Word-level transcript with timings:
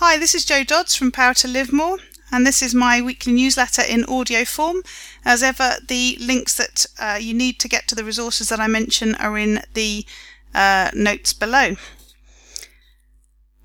Hi, 0.00 0.16
this 0.16 0.32
is 0.32 0.44
Jo 0.44 0.62
Dodds 0.62 0.94
from 0.94 1.10
Power 1.10 1.34
to 1.34 1.48
Live 1.48 1.72
More, 1.72 1.98
and 2.30 2.46
this 2.46 2.62
is 2.62 2.72
my 2.72 3.02
weekly 3.02 3.32
newsletter 3.32 3.82
in 3.82 4.04
audio 4.04 4.44
form. 4.44 4.84
As 5.24 5.42
ever, 5.42 5.78
the 5.88 6.16
links 6.20 6.54
that 6.56 6.86
uh, 7.00 7.18
you 7.20 7.34
need 7.34 7.58
to 7.58 7.68
get 7.68 7.88
to 7.88 7.96
the 7.96 8.04
resources 8.04 8.48
that 8.48 8.60
I 8.60 8.68
mention 8.68 9.16
are 9.16 9.36
in 9.36 9.64
the 9.74 10.06
uh, 10.54 10.92
notes 10.94 11.32
below. 11.32 11.74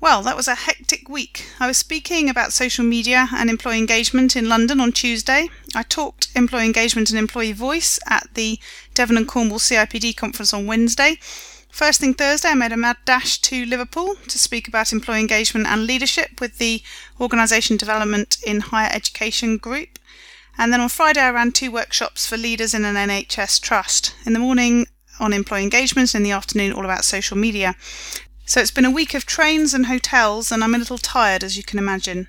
Well, 0.00 0.22
that 0.22 0.34
was 0.34 0.48
a 0.48 0.54
hectic 0.54 1.06
week. 1.06 1.44
I 1.60 1.66
was 1.66 1.76
speaking 1.76 2.30
about 2.30 2.54
social 2.54 2.82
media 2.82 3.28
and 3.34 3.50
employee 3.50 3.76
engagement 3.76 4.34
in 4.34 4.48
London 4.48 4.80
on 4.80 4.92
Tuesday. 4.92 5.50
I 5.74 5.82
talked 5.82 6.28
employee 6.34 6.64
engagement 6.64 7.10
and 7.10 7.18
employee 7.18 7.52
voice 7.52 7.98
at 8.08 8.28
the 8.32 8.58
Devon 8.94 9.18
and 9.18 9.28
Cornwall 9.28 9.58
CIPD 9.58 10.16
conference 10.16 10.54
on 10.54 10.66
Wednesday. 10.66 11.18
First 11.72 12.00
thing 12.00 12.12
Thursday, 12.12 12.50
I 12.50 12.54
made 12.54 12.72
a 12.72 12.76
mad 12.76 12.98
dash 13.06 13.40
to 13.40 13.64
Liverpool 13.64 14.16
to 14.28 14.38
speak 14.38 14.68
about 14.68 14.92
employee 14.92 15.20
engagement 15.20 15.66
and 15.66 15.86
leadership 15.86 16.38
with 16.38 16.58
the 16.58 16.82
Organisation 17.18 17.78
Development 17.78 18.36
in 18.46 18.60
Higher 18.60 18.90
Education 18.92 19.56
group. 19.56 19.98
And 20.58 20.70
then 20.70 20.82
on 20.82 20.90
Friday, 20.90 21.20
I 21.20 21.30
ran 21.30 21.50
two 21.50 21.72
workshops 21.72 22.26
for 22.26 22.36
leaders 22.36 22.74
in 22.74 22.84
an 22.84 22.96
NHS 22.96 23.58
trust. 23.62 24.14
In 24.26 24.34
the 24.34 24.38
morning, 24.38 24.86
on 25.18 25.32
employee 25.32 25.62
engagement, 25.62 26.14
and 26.14 26.20
in 26.20 26.30
the 26.30 26.36
afternoon, 26.36 26.74
all 26.74 26.84
about 26.84 27.06
social 27.06 27.38
media. 27.38 27.74
So 28.44 28.60
it's 28.60 28.70
been 28.70 28.84
a 28.84 28.90
week 28.90 29.14
of 29.14 29.24
trains 29.24 29.72
and 29.72 29.86
hotels, 29.86 30.52
and 30.52 30.62
I'm 30.62 30.74
a 30.74 30.78
little 30.78 30.98
tired, 30.98 31.42
as 31.42 31.56
you 31.56 31.62
can 31.62 31.78
imagine. 31.78 32.28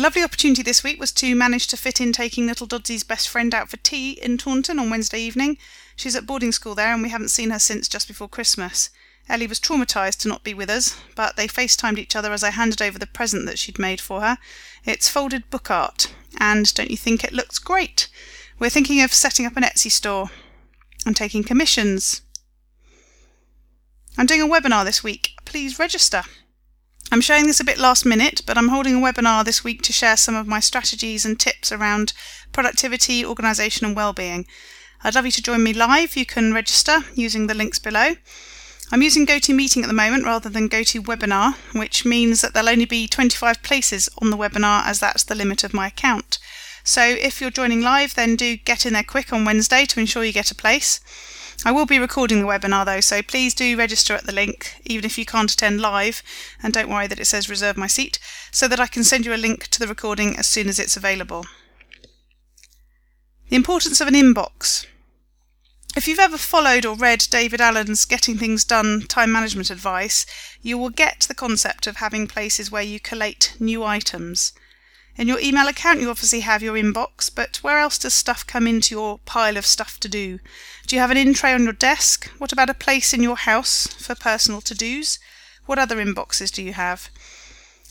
A 0.00 0.08
lovely 0.08 0.22
opportunity 0.22 0.62
this 0.62 0.82
week 0.82 0.98
was 0.98 1.12
to 1.12 1.34
manage 1.34 1.66
to 1.66 1.76
fit 1.76 2.00
in 2.00 2.10
taking 2.10 2.46
little 2.46 2.66
Dodsy's 2.66 3.04
best 3.04 3.28
friend 3.28 3.54
out 3.54 3.68
for 3.68 3.76
tea 3.76 4.12
in 4.12 4.38
Taunton 4.38 4.78
on 4.78 4.88
Wednesday 4.88 5.20
evening. 5.20 5.58
She's 5.94 6.16
at 6.16 6.24
boarding 6.24 6.52
school 6.52 6.74
there, 6.74 6.94
and 6.94 7.02
we 7.02 7.10
haven't 7.10 7.28
seen 7.28 7.50
her 7.50 7.58
since 7.58 7.86
just 7.86 8.08
before 8.08 8.26
Christmas. 8.26 8.88
Ellie 9.28 9.46
was 9.46 9.60
traumatised 9.60 10.16
to 10.20 10.28
not 10.28 10.42
be 10.42 10.54
with 10.54 10.70
us, 10.70 10.98
but 11.14 11.36
they 11.36 11.46
FaceTimed 11.46 11.98
each 11.98 12.16
other 12.16 12.32
as 12.32 12.42
I 12.42 12.48
handed 12.48 12.80
over 12.80 12.98
the 12.98 13.06
present 13.06 13.44
that 13.44 13.58
she'd 13.58 13.78
made 13.78 14.00
for 14.00 14.22
her. 14.22 14.38
It's 14.86 15.10
folded 15.10 15.50
book 15.50 15.70
art, 15.70 16.10
and 16.38 16.72
don't 16.72 16.90
you 16.90 16.96
think 16.96 17.22
it 17.22 17.34
looks 17.34 17.58
great? 17.58 18.08
We're 18.58 18.70
thinking 18.70 19.02
of 19.02 19.12
setting 19.12 19.44
up 19.44 19.58
an 19.58 19.64
Etsy 19.64 19.92
store 19.92 20.30
and 21.04 21.14
taking 21.14 21.44
commissions. 21.44 22.22
I'm 24.16 24.24
doing 24.24 24.40
a 24.40 24.48
webinar 24.48 24.86
this 24.86 25.04
week. 25.04 25.32
Please 25.44 25.78
register. 25.78 26.22
I'm 27.12 27.20
showing 27.20 27.48
this 27.48 27.58
a 27.58 27.64
bit 27.64 27.78
last 27.78 28.06
minute, 28.06 28.42
but 28.46 28.56
I'm 28.56 28.68
holding 28.68 28.96
a 28.96 28.98
webinar 29.04 29.44
this 29.44 29.64
week 29.64 29.82
to 29.82 29.92
share 29.92 30.16
some 30.16 30.36
of 30.36 30.46
my 30.46 30.60
strategies 30.60 31.24
and 31.24 31.40
tips 31.40 31.72
around 31.72 32.12
productivity, 32.52 33.24
organisation, 33.26 33.84
and 33.84 33.96
well-being. 33.96 34.46
I'd 35.02 35.16
love 35.16 35.26
you 35.26 35.32
to 35.32 35.42
join 35.42 35.64
me 35.64 35.72
live. 35.72 36.16
You 36.16 36.24
can 36.24 36.54
register 36.54 37.00
using 37.16 37.48
the 37.48 37.54
links 37.54 37.80
below. 37.80 38.12
I'm 38.92 39.02
using 39.02 39.26
GoToMeeting 39.26 39.82
at 39.82 39.88
the 39.88 39.92
moment 39.92 40.24
rather 40.24 40.48
than 40.48 40.68
GoToWebinar, 40.68 41.54
which 41.72 42.04
means 42.04 42.42
that 42.42 42.54
there'll 42.54 42.68
only 42.68 42.84
be 42.84 43.08
25 43.08 43.60
places 43.64 44.08
on 44.22 44.30
the 44.30 44.36
webinar 44.36 44.86
as 44.86 45.00
that's 45.00 45.24
the 45.24 45.34
limit 45.34 45.64
of 45.64 45.74
my 45.74 45.88
account. 45.88 46.38
So 46.84 47.02
if 47.02 47.40
you're 47.40 47.50
joining 47.50 47.82
live, 47.82 48.14
then 48.14 48.36
do 48.36 48.56
get 48.56 48.86
in 48.86 48.94
there 48.94 49.02
quick 49.02 49.32
on 49.32 49.44
Wednesday 49.44 49.84
to 49.86 50.00
ensure 50.00 50.24
you 50.24 50.32
get 50.32 50.50
a 50.50 50.54
place. 50.54 51.00
I 51.62 51.72
will 51.72 51.84
be 51.84 51.98
recording 51.98 52.40
the 52.40 52.46
webinar 52.46 52.86
though, 52.86 53.00
so 53.00 53.20
please 53.20 53.54
do 53.54 53.76
register 53.76 54.14
at 54.14 54.24
the 54.24 54.32
link, 54.32 54.76
even 54.86 55.04
if 55.04 55.18
you 55.18 55.26
can't 55.26 55.52
attend 55.52 55.80
live, 55.80 56.22
and 56.62 56.72
don't 56.72 56.88
worry 56.88 57.06
that 57.06 57.20
it 57.20 57.26
says 57.26 57.50
reserve 57.50 57.76
my 57.76 57.86
seat, 57.86 58.18
so 58.50 58.66
that 58.66 58.80
I 58.80 58.86
can 58.86 59.04
send 59.04 59.26
you 59.26 59.34
a 59.34 59.36
link 59.36 59.68
to 59.68 59.78
the 59.78 59.86
recording 59.86 60.38
as 60.38 60.46
soon 60.46 60.68
as 60.68 60.78
it's 60.78 60.96
available. 60.96 61.44
The 63.50 63.56
importance 63.56 64.00
of 64.00 64.08
an 64.08 64.14
inbox. 64.14 64.86
If 65.96 66.08
you've 66.08 66.18
ever 66.18 66.38
followed 66.38 66.86
or 66.86 66.94
read 66.94 67.26
David 67.30 67.60
Allen's 67.60 68.06
Getting 68.06 68.38
Things 68.38 68.64
Done 68.64 69.02
time 69.08 69.30
management 69.30 69.70
advice, 69.70 70.24
you 70.62 70.78
will 70.78 70.88
get 70.88 71.26
the 71.28 71.34
concept 71.34 71.86
of 71.86 71.96
having 71.96 72.26
places 72.26 72.70
where 72.70 72.82
you 72.82 73.00
collate 73.00 73.54
new 73.58 73.84
items. 73.84 74.52
In 75.20 75.28
your 75.28 75.38
email 75.40 75.68
account, 75.68 76.00
you 76.00 76.08
obviously 76.08 76.40
have 76.40 76.62
your 76.62 76.76
inbox, 76.76 77.30
but 77.32 77.58
where 77.58 77.78
else 77.78 77.98
does 77.98 78.14
stuff 78.14 78.46
come 78.46 78.66
into 78.66 78.94
your 78.94 79.18
pile 79.26 79.58
of 79.58 79.66
stuff 79.66 80.00
to 80.00 80.08
do? 80.08 80.38
Do 80.86 80.96
you 80.96 81.00
have 81.02 81.10
an 81.10 81.18
in 81.18 81.34
tray 81.34 81.52
on 81.52 81.64
your 81.64 81.74
desk? 81.74 82.30
What 82.38 82.52
about 82.52 82.70
a 82.70 82.74
place 82.74 83.12
in 83.12 83.22
your 83.22 83.36
house 83.36 83.86
for 83.86 84.14
personal 84.14 84.62
to 84.62 84.74
dos? 84.74 85.18
What 85.66 85.78
other 85.78 86.02
inboxes 86.02 86.50
do 86.50 86.62
you 86.62 86.72
have? 86.72 87.10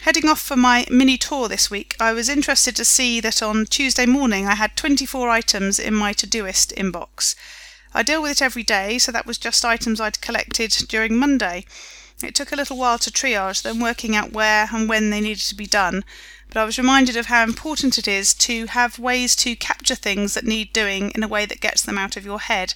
Heading 0.00 0.26
off 0.26 0.40
for 0.40 0.56
my 0.56 0.86
mini 0.90 1.18
tour 1.18 1.48
this 1.48 1.70
week, 1.70 1.96
I 2.00 2.14
was 2.14 2.30
interested 2.30 2.74
to 2.76 2.84
see 2.86 3.20
that 3.20 3.42
on 3.42 3.66
Tuesday 3.66 4.06
morning 4.06 4.46
I 4.46 4.54
had 4.54 4.74
24 4.74 5.28
items 5.28 5.78
in 5.78 5.92
my 5.92 6.14
Todoist 6.14 6.72
inbox. 6.76 7.34
I 7.92 8.02
deal 8.02 8.22
with 8.22 8.30
it 8.30 8.40
every 8.40 8.62
day, 8.62 8.96
so 8.96 9.12
that 9.12 9.26
was 9.26 9.36
just 9.36 9.66
items 9.66 10.00
I'd 10.00 10.22
collected 10.22 10.70
during 10.88 11.14
Monday. 11.14 11.66
It 12.22 12.34
took 12.34 12.50
a 12.50 12.56
little 12.56 12.76
while 12.76 12.98
to 12.98 13.10
triage 13.10 13.62
them, 13.62 13.78
working 13.78 14.16
out 14.16 14.32
where 14.32 14.68
and 14.72 14.88
when 14.88 15.10
they 15.10 15.20
needed 15.20 15.44
to 15.44 15.54
be 15.54 15.66
done, 15.66 16.04
but 16.48 16.56
I 16.56 16.64
was 16.64 16.78
reminded 16.78 17.16
of 17.16 17.26
how 17.26 17.44
important 17.44 17.98
it 17.98 18.08
is 18.08 18.34
to 18.34 18.66
have 18.66 18.98
ways 18.98 19.36
to 19.36 19.54
capture 19.54 19.94
things 19.94 20.34
that 20.34 20.44
need 20.44 20.72
doing 20.72 21.12
in 21.14 21.22
a 21.22 21.28
way 21.28 21.46
that 21.46 21.60
gets 21.60 21.82
them 21.82 21.98
out 21.98 22.16
of 22.16 22.24
your 22.24 22.40
head. 22.40 22.74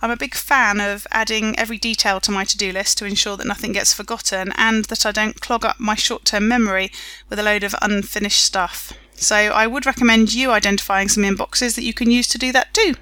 I'm 0.00 0.10
a 0.10 0.16
big 0.16 0.34
fan 0.34 0.80
of 0.80 1.06
adding 1.10 1.58
every 1.58 1.78
detail 1.78 2.20
to 2.20 2.30
my 2.30 2.44
to 2.44 2.56
do 2.56 2.72
list 2.72 2.98
to 2.98 3.06
ensure 3.06 3.36
that 3.36 3.46
nothing 3.46 3.72
gets 3.72 3.94
forgotten 3.94 4.52
and 4.56 4.84
that 4.86 5.06
I 5.06 5.12
don't 5.12 5.40
clog 5.40 5.64
up 5.64 5.80
my 5.80 5.94
short 5.94 6.24
term 6.24 6.46
memory 6.46 6.92
with 7.28 7.38
a 7.38 7.42
load 7.42 7.64
of 7.64 7.74
unfinished 7.80 8.44
stuff. 8.44 8.92
So 9.14 9.36
I 9.36 9.66
would 9.66 9.86
recommend 9.86 10.34
you 10.34 10.50
identifying 10.50 11.08
some 11.08 11.22
inboxes 11.22 11.74
that 11.76 11.84
you 11.84 11.94
can 11.94 12.10
use 12.10 12.28
to 12.28 12.38
do 12.38 12.52
that 12.52 12.74
too. 12.74 12.96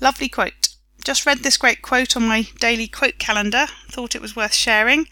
Lovely 0.00 0.28
quote. 0.28 0.61
Just 1.04 1.26
read 1.26 1.38
this 1.38 1.56
great 1.56 1.82
quote 1.82 2.16
on 2.16 2.28
my 2.28 2.46
daily 2.60 2.86
quote 2.86 3.18
calendar, 3.18 3.66
thought 3.90 4.14
it 4.14 4.22
was 4.22 4.36
worth 4.36 4.54
sharing. 4.54 5.08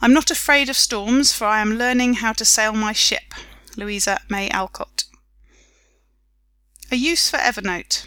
I'm 0.00 0.12
not 0.12 0.30
afraid 0.30 0.68
of 0.68 0.76
storms, 0.76 1.32
for 1.32 1.46
I 1.46 1.60
am 1.60 1.78
learning 1.78 2.14
how 2.14 2.32
to 2.34 2.44
sail 2.44 2.72
my 2.72 2.92
ship. 2.92 3.34
Louisa 3.76 4.20
May 4.28 4.50
Alcott. 4.50 5.04
A 6.90 6.96
use 6.96 7.30
for 7.30 7.38
Evernote. 7.38 8.06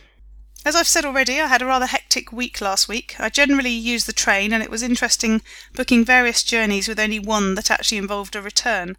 As 0.64 0.76
I've 0.76 0.88
said 0.88 1.06
already, 1.06 1.40
I 1.40 1.48
had 1.48 1.62
a 1.62 1.66
rather 1.66 1.86
hectic 1.86 2.32
week 2.32 2.60
last 2.60 2.88
week. 2.88 3.16
I 3.20 3.30
generally 3.30 3.72
use 3.72 4.06
the 4.06 4.14
train, 4.14 4.52
and 4.52 4.64
it 4.64 4.72
was 4.72 4.82
interesting 4.82 5.42
booking 5.74 6.04
various 6.06 6.44
journeys 6.44 6.88
with 6.88 7.00
only 7.00 7.20
one 7.20 7.56
that 7.56 7.70
actually 7.70 7.98
involved 7.98 8.36
a 8.36 8.42
return. 8.42 8.98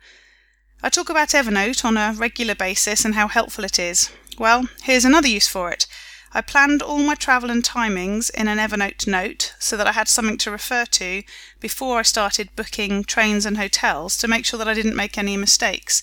I 0.83 0.91
talk 0.91 1.09
about 1.09 1.31
Evernote 1.31 1.85
on 1.85 1.97
a 1.97 2.15
regular 2.17 2.55
basis 2.55 3.05
and 3.05 3.15
how 3.15 3.29
helpful 3.29 3.65
it 3.65 3.79
is. 3.79 4.11
Well, 4.39 4.69
here's 4.83 5.05
another 5.05 5.29
use 5.29 5.49
for 5.49 5.73
it. 5.73 5.87
I 6.33 6.41
planned 6.41 6.83
all 6.83 6.99
my 6.99 7.15
travel 7.15 7.51
and 7.51 7.63
timings 7.63 8.31
in 8.31 8.49
an 8.49 8.59
Evernote 8.59 9.07
note 9.07 9.55
so 9.59 9.77
that 9.77 9.87
I 9.87 9.93
had 9.93 10.09
something 10.09 10.39
to 10.39 10.51
refer 10.51 10.85
to 10.85 11.23
before 11.61 11.99
I 11.99 12.03
started 12.03 12.55
booking 12.57 13.05
trains 13.05 13.47
and 13.47 13.57
hotels 13.57 14.17
to 14.19 14.29
make 14.29 14.45
sure 14.45 14.59
that 14.59 14.69
I 14.69 14.75
didn't 14.75 14.97
make 14.97 15.17
any 15.17 15.37
mistakes. 15.37 16.03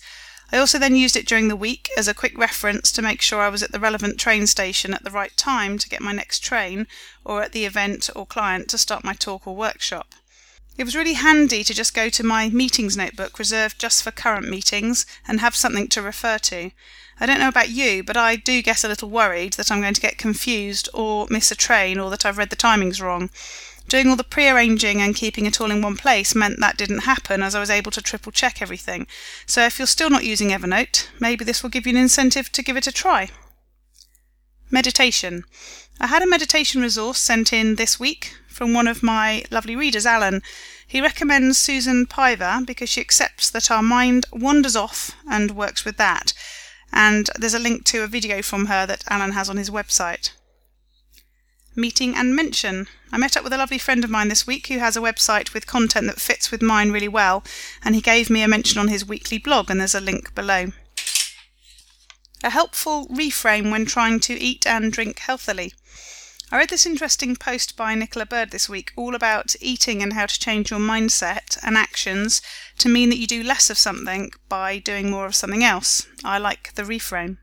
I 0.51 0.57
also 0.57 0.77
then 0.77 0.95
used 0.95 1.15
it 1.15 1.27
during 1.27 1.47
the 1.47 1.55
week 1.55 1.89
as 1.97 2.07
a 2.07 2.13
quick 2.13 2.37
reference 2.37 2.91
to 2.91 3.01
make 3.01 3.21
sure 3.21 3.41
I 3.41 3.49
was 3.49 3.63
at 3.63 3.71
the 3.71 3.79
relevant 3.79 4.19
train 4.19 4.45
station 4.45 4.93
at 4.93 5.03
the 5.03 5.11
right 5.11 5.35
time 5.35 5.77
to 5.79 5.89
get 5.89 6.01
my 6.01 6.11
next 6.11 6.39
train, 6.39 6.87
or 7.25 7.41
at 7.41 7.53
the 7.53 7.65
event 7.65 8.09
or 8.15 8.25
client 8.25 8.69
to 8.69 8.77
start 8.77 9.03
my 9.03 9.13
talk 9.13 9.47
or 9.47 9.55
workshop. 9.55 10.13
It 10.75 10.85
was 10.85 10.95
really 10.95 11.13
handy 11.13 11.63
to 11.63 11.73
just 11.73 11.93
go 11.93 12.09
to 12.09 12.23
my 12.23 12.49
meetings 12.49 12.97
notebook 12.97 13.37
reserved 13.37 13.79
just 13.79 14.01
for 14.01 14.11
current 14.11 14.49
meetings 14.49 15.05
and 15.27 15.39
have 15.39 15.55
something 15.55 15.87
to 15.89 16.01
refer 16.01 16.39
to. 16.39 16.71
I 17.19 17.27
don't 17.27 17.39
know 17.39 17.47
about 17.47 17.69
you, 17.69 18.03
but 18.03 18.17
I 18.17 18.35
do 18.35 18.63
get 18.63 18.83
a 18.83 18.87
little 18.87 19.09
worried 19.09 19.53
that 19.53 19.71
I'm 19.71 19.81
going 19.81 19.93
to 19.93 20.01
get 20.01 20.17
confused 20.17 20.89
or 20.93 21.27
miss 21.29 21.51
a 21.51 21.55
train 21.55 21.99
or 21.99 22.09
that 22.09 22.25
I've 22.25 22.39
read 22.39 22.49
the 22.49 22.55
timings 22.55 23.01
wrong. 23.01 23.29
Doing 23.87 24.07
all 24.07 24.15
the 24.15 24.23
pre 24.23 24.49
arranging 24.49 24.99
and 24.99 25.15
keeping 25.15 25.45
it 25.45 25.61
all 25.61 25.69
in 25.69 25.81
one 25.81 25.97
place 25.97 26.33
meant 26.33 26.59
that 26.59 26.77
didn't 26.77 26.99
happen 26.99 27.43
as 27.43 27.53
I 27.53 27.59
was 27.59 27.69
able 27.69 27.91
to 27.91 28.01
triple 28.01 28.31
check 28.31 28.61
everything. 28.61 29.05
So 29.45 29.63
if 29.63 29.77
you're 29.77 29.85
still 29.85 30.09
not 30.09 30.23
using 30.23 30.49
Evernote, 30.49 31.07
maybe 31.19 31.45
this 31.45 31.61
will 31.61 31.69
give 31.69 31.85
you 31.85 31.91
an 31.91 32.01
incentive 32.01 32.51
to 32.51 32.63
give 32.63 32.77
it 32.77 32.87
a 32.87 32.91
try. 32.91 33.29
Meditation. 34.71 35.43
I 35.99 36.07
had 36.07 36.23
a 36.23 36.27
meditation 36.27 36.81
resource 36.81 37.19
sent 37.19 37.53
in 37.53 37.75
this 37.75 37.99
week 37.99 38.33
from 38.53 38.73
one 38.73 38.87
of 38.87 39.03
my 39.03 39.43
lovely 39.51 39.75
readers, 39.75 40.05
Alan. 40.05 40.41
He 40.87 41.01
recommends 41.01 41.57
Susan 41.57 42.05
Piver 42.05 42.61
because 42.65 42.89
she 42.89 43.01
accepts 43.01 43.49
that 43.49 43.71
our 43.71 43.83
mind 43.83 44.25
wanders 44.31 44.75
off 44.75 45.15
and 45.29 45.51
works 45.51 45.83
with 45.83 45.97
that 45.97 46.33
and 46.93 47.29
there's 47.37 47.55
a 47.55 47.59
link 47.59 47.83
to 47.85 48.03
a 48.03 48.07
video 48.07 48.41
from 48.41 48.67
her 48.67 48.85
that 48.85 49.03
Alan 49.09 49.31
has 49.31 49.49
on 49.49 49.57
his 49.57 49.71
website. 49.71 50.31
Meeting 51.75 52.15
and 52.15 52.35
mention. 52.35 52.87
I 53.11 53.17
met 53.17 53.35
up 53.35 53.43
with 53.43 53.51
a 53.51 53.57
lovely 53.57 53.79
friend 53.79 54.03
of 54.03 54.11
mine 54.11 54.27
this 54.27 54.45
week 54.45 54.67
who 54.67 54.77
has 54.77 54.95
a 54.95 55.01
website 55.01 55.55
with 55.55 55.65
content 55.65 56.05
that 56.05 56.21
fits 56.21 56.51
with 56.51 56.61
mine 56.61 56.91
really 56.91 57.07
well, 57.07 57.43
and 57.83 57.95
he 57.95 58.01
gave 58.01 58.29
me 58.29 58.43
a 58.43 58.47
mention 58.47 58.79
on 58.79 58.89
his 58.89 59.05
weekly 59.05 59.39
blog, 59.39 59.71
and 59.71 59.79
there's 59.79 59.95
a 59.95 59.99
link 59.99 60.35
below. 60.35 60.67
A 62.43 62.51
helpful 62.51 63.07
reframe 63.07 63.71
when 63.71 63.85
trying 63.85 64.19
to 64.21 64.39
eat 64.39 64.67
and 64.67 64.91
drink 64.91 65.17
healthily. 65.17 65.73
I 66.53 66.57
read 66.57 66.69
this 66.69 66.85
interesting 66.85 67.35
post 67.35 67.75
by 67.75 67.95
Nicola 67.95 68.27
Bird 68.27 68.51
this 68.51 68.69
week 68.69 68.93
all 68.95 69.15
about 69.15 69.55
eating 69.59 70.03
and 70.03 70.13
how 70.13 70.27
to 70.27 70.39
change 70.39 70.69
your 70.69 70.79
mindset 70.79 71.57
and 71.63 71.75
actions 71.75 72.43
to 72.77 72.87
mean 72.87 73.09
that 73.09 73.17
you 73.17 73.25
do 73.25 73.41
less 73.41 73.71
of 73.71 73.77
something 73.79 74.31
by 74.49 74.77
doing 74.77 75.09
more 75.09 75.25
of 75.25 75.33
something 75.33 75.63
else. 75.63 76.05
I 76.23 76.37
like 76.37 76.75
the 76.75 76.83
reframe. 76.83 77.39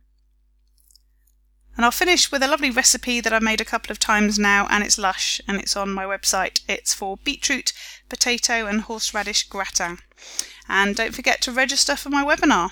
And 1.77 1.85
I'll 1.85 1.91
finish 1.91 2.31
with 2.31 2.41
a 2.45 2.47
lovely 2.47 2.71
recipe 2.71 3.21
that 3.21 3.33
I've 3.33 3.43
made 3.43 3.61
a 3.61 3.65
couple 3.65 3.91
of 3.91 3.99
times 3.99 4.39
now 4.39 4.69
and 4.71 4.85
it's 4.85 4.97
lush 4.97 5.41
and 5.49 5.61
it's 5.61 5.75
on 5.75 5.93
my 5.93 6.05
website. 6.05 6.61
It's 6.69 6.95
for 6.95 7.17
beetroot, 7.17 7.73
potato 8.09 8.67
and 8.67 8.83
horseradish 8.83 9.49
gratin. 9.49 9.99
And 10.69 10.95
don't 10.95 11.17
forget 11.17 11.41
to 11.41 11.51
register 11.51 11.97
for 11.97 12.11
my 12.11 12.25
webinar. 12.25 12.71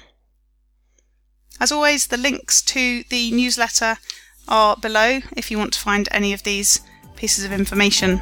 As 1.59 1.73
always, 1.73 2.07
the 2.07 2.17
links 2.17 2.63
to 2.63 3.03
the 3.09 3.33
newsletter 3.33 3.99
are 4.49 4.77
below 4.77 5.21
if 5.37 5.51
you 5.51 5.59
want 5.59 5.73
to 5.75 5.81
find 5.81 6.09
any 6.11 6.33
of 6.33 6.43
these 6.43 6.81
pieces 7.17 7.45
of 7.45 7.53
information. 7.53 8.21